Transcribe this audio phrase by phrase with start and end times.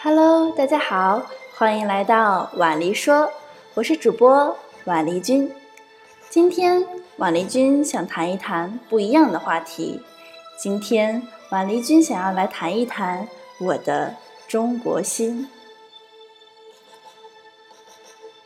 [0.00, 3.32] Hello，大家好，欢迎来到婉丽说，
[3.74, 5.52] 我是主播婉丽君。
[6.30, 6.86] 今天
[7.16, 10.00] 婉丽君想谈一谈不一样的话题。
[10.56, 11.20] 今天
[11.50, 13.26] 婉丽君想要来谈一谈
[13.58, 14.14] 我的
[14.46, 15.48] 中国心。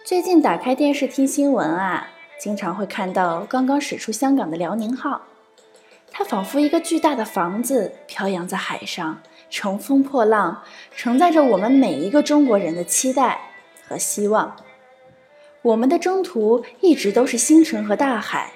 [0.06, 2.08] 最近打开电视听新闻啊，
[2.40, 5.20] 经常会看到刚刚驶出香港的辽宁号，
[6.10, 9.20] 它仿佛一个巨大的房子飘扬在海上。
[9.52, 10.62] 乘风破浪，
[10.96, 13.50] 承载着我们每一个中国人的期待
[13.86, 14.56] 和希望。
[15.60, 18.52] 我们的征途一直都是星辰和大海，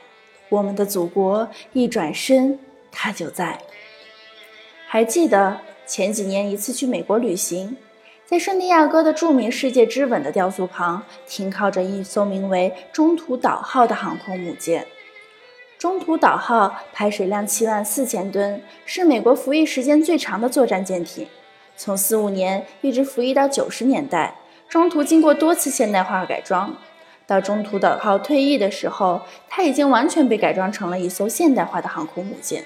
[0.49, 2.59] 我们的祖国一转身，
[2.91, 3.61] 它就在。
[4.89, 7.77] 还记得前几年一次去美国旅行，
[8.25, 14.87] 在圣地亚哥的著名“世界之吻”的雕塑旁，停靠着一艘名为“中途岛号”的航空母舰。
[15.79, 21.27] 中途岛号排水量七万四千吨，是美国服役时间最长的作战舰艇，
[21.77, 24.37] 从四五年一直服役到九十年代，
[24.71, 26.75] 中途经过多次现代化改装。
[27.27, 29.21] 到中途岛号退役的时候，
[29.51, 32.65] 它已经完全被改装成了一艘现代化的航空母舰。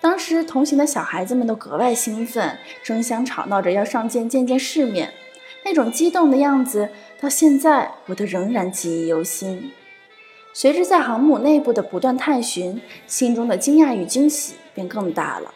[0.00, 5.12] 当时同行的小孩子们都格外兴奋，争相吵闹着要上舰见见世面，
[5.64, 6.88] 那种激动的样子，
[7.20, 9.70] 到现在我都仍然记忆犹新。
[10.52, 15.54] 随着在航母内部的不断探寻，心中的惊讶与惊喜便更大了。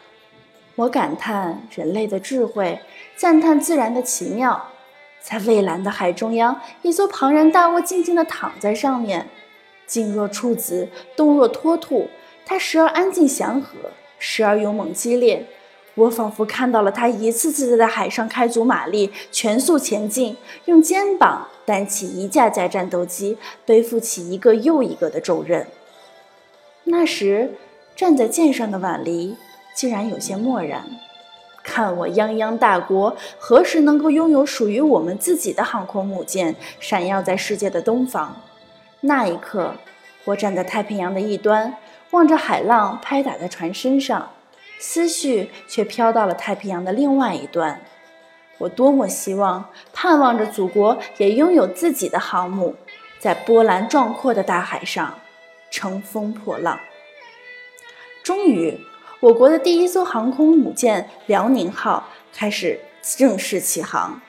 [0.75, 2.79] 我感叹人类的智慧，
[3.15, 4.69] 赞叹自然的奇妙。
[5.21, 9.27] 在蔚蓝的海中央，一艘庞然大物静静地躺在上面，
[9.85, 12.09] 静若处子，动若脱兔。
[12.45, 15.45] 它时而安静祥和，时而勇猛激烈。
[15.95, 21.47] 我仿佛看到了他一次次在海上开足马力，全速前进，用肩膀。
[21.65, 25.65] 担起一架架战斗机，背负起一个又一个的重任。
[26.83, 27.53] 那时，
[27.95, 29.37] 站在舰上的婉离
[29.73, 30.83] 竟然有些漠然。
[31.63, 38.41] 看我泱泱大国何时能够拥有属于我们自己的航空母舰，闪耀在世界的东方？
[38.99, 39.75] 那一刻，
[40.25, 41.77] 我站在太平洋的一端，
[42.11, 44.31] 望着海浪拍打在船身上，
[44.85, 47.79] 思绪却飘到了太平洋的另外一端。
[48.57, 52.75] 我多么希望、盼望着祖国也拥有自己的航母，
[53.17, 55.19] 在波澜壮阔的大海上
[55.71, 56.77] 乘风破浪。
[58.23, 58.77] 终于，
[59.21, 64.21] 我国的第一艘航空母舰“辽宁号”开始正式起航。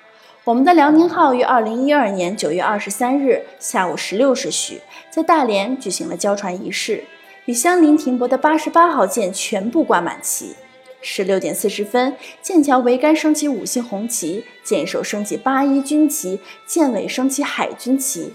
[0.45, 7.03] 我们的“辽宁号”于二零一二年九月二十三日下午十六时许，在大连举行了交船仪式，
[7.47, 10.55] 与相邻停泊的八十八号舰全部挂满旗。
[11.01, 18.33] 十六点四十分，舰桥桅杆升起五星红旗，舰首升起八一军旗，舰尾升起海军旗。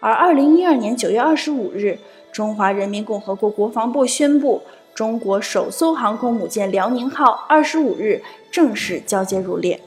[0.00, 1.98] 而二零一二年九月二十五日，
[2.30, 4.62] 中华人民共和国国防部宣布，
[4.94, 9.80] 中国首艘航空母舰“辽宁号”二十五日正式交接入列。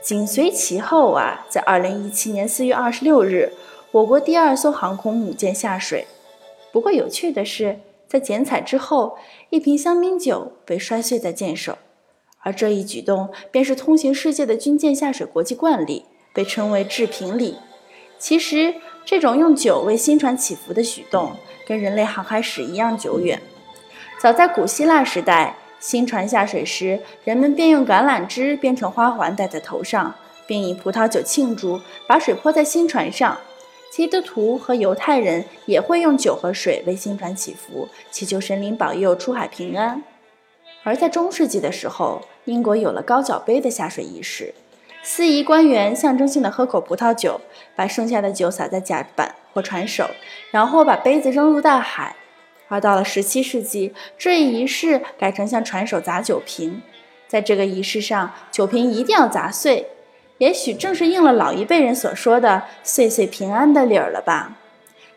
[0.00, 3.52] 紧随其后啊，在二零一七年四月二十六日，
[3.90, 6.06] 我国第二艘航空母舰下水。
[6.74, 7.78] 不过有趣的是。
[8.08, 9.16] 在剪彩之后，
[9.50, 11.78] 一瓶香槟酒被摔碎在舰首，
[12.40, 17.56] 而这一举动便是通行世界的军舰下水国际惯例，被称为制瓶礼。
[18.18, 18.74] 其实，
[19.04, 21.32] 这种用酒为新船祈福的举动，
[21.66, 23.40] 跟人类航海史一样久远。
[24.20, 30.14] 早在古希腊时代，新船下水时，人们便用橄榄枝编成花环戴在头上，
[30.46, 33.36] 并以葡萄酒庆祝，把水泼在新船上。
[33.94, 40.02] 基督徒和犹太人也会用酒和水为新船祈福，祈求神灵保佑出海平安。
[40.82, 44.52] 而在中世纪的时候，英国有了高脚杯的下水仪式，
[45.04, 47.40] 司仪官员象征性的喝口葡萄酒，
[47.76, 50.10] 把剩下的酒洒在甲板或船首，
[50.50, 52.16] 然后把杯子扔入大海。
[52.66, 56.82] 而到了17世纪，这一仪式改成向船首砸酒瓶，
[57.28, 59.86] 在这个仪式上，酒瓶一定要砸碎。
[60.38, 64.58] 也许正是应了老一辈人所说的“岁岁平安”的理儿了吧？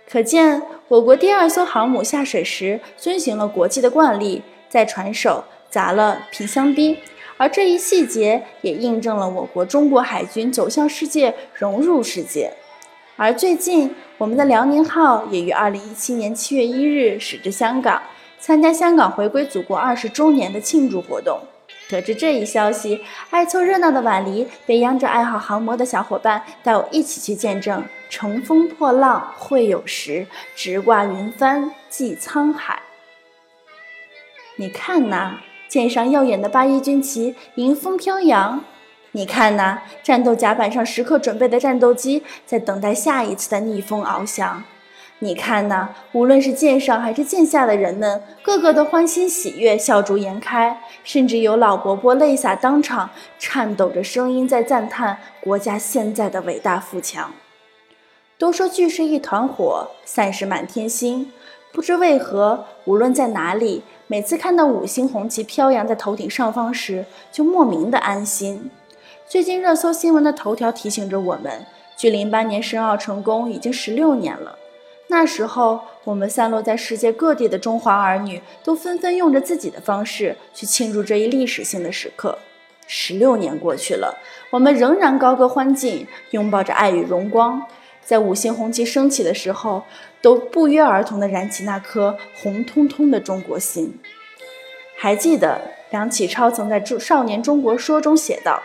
[0.10, 6.98] 可见我国第二艘航母下水时遵循了国际的惯例，在船首砸了瓶香槟，
[7.38, 12.54] 而这一细节也印证了我国中国海军走向世界、融入世界。
[13.16, 18.02] 而最近，我们的辽宁号也于二零一七年七月一日驶至香港，
[18.40, 21.40] 参加香港回归祖国二十周年的庆祝活动。
[21.90, 32.82] 得知这一消息，爱凑热闹的婉离被央着爱好航模的小伙伴带我一起去见证“乘风破浪会有时，直挂云帆济沧海”。
[34.60, 35.38] 你看呐，
[35.70, 38.60] 舰上耀眼的八一军旗迎风飘扬；
[39.12, 44.64] 你看呐，战斗甲板上时刻准备的战斗机在等待下一次的逆风翱翔；
[45.20, 53.10] 你看呐，无论是剑上还是剑下的人们，个个都欢欣喜悦，笑逐颜开，甚至有老伯伯泪洒当场，
[53.40, 57.34] 颤抖着声音在赞叹国家现在的伟大富强。
[58.38, 61.32] 都说聚是一团火，散是满天星。
[61.74, 68.70] 不知为何，无论在哪里，每次看到五星红旗飘扬在头顶上方时，就莫名的安心。
[69.28, 71.66] 最近热搜新闻的头条提醒着我们，
[71.98, 74.60] 距零八年申奥成功已经十六年了。
[75.10, 82.38] 那时候，我们散落在世界各地的中华儿女都纷纷用着自己的方式去庆祝这一历史性的时刻。
[82.88, 84.18] 十六年过去了，
[84.50, 87.66] 我们仍然高歌欢进，拥抱着爱与荣光，
[88.04, 89.84] 在五星红旗升起的时候，
[90.22, 94.00] 都不约而同地燃起那颗红彤彤的中国心。
[94.98, 98.62] 还记得梁启超曾在《少年中国说》中写道：“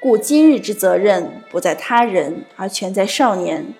[0.00, 3.72] 故今日之责任，不在他人，而全在少年。”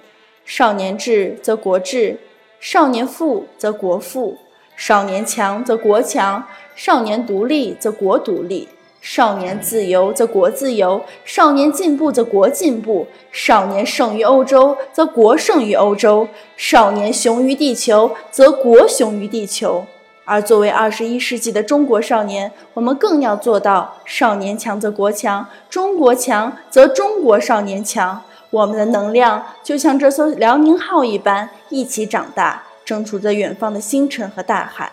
[0.48, 2.18] 少年智则国智，
[2.58, 4.38] 少年富则国富，
[4.78, 6.42] 少年强则国强，
[6.74, 8.66] 少年独立则国独立，
[9.02, 19.84] 少年自由则国自由，少年进步则国进步，少年胜于欧洲则国胜于欧洲，少年雄于地球则国雄于地球。
[20.24, 28.22] 而作为二十一世纪的中国少年，我们更要做到：少年强则国强，中国强则中国少年强。
[28.50, 34.92] 我们的能量就像这艘辽宁号一般，一起长大，正处在远方的星辰和大海。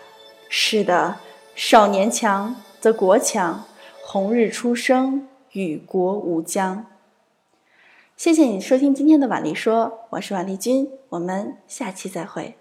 [0.50, 1.18] 是的，
[1.56, 3.64] 少年强则国强，
[4.04, 6.86] 红日初升，与国无疆。
[8.18, 12.56] 谢谢你收听今天的婉丽说，我是婉丽君，我们下期再会。